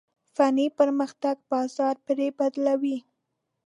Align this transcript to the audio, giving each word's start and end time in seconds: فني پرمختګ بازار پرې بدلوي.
فني 0.35 0.67
پرمختګ 0.77 1.35
بازار 1.51 1.95
پرې 2.05 2.27
بدلوي. 2.37 2.97